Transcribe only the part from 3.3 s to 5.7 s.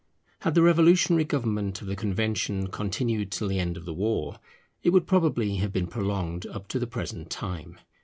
till the end of the war, it would probably